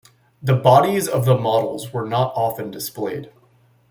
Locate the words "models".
1.37-1.93